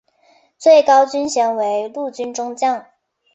[0.57, 2.87] 最高军衔为陆军中将。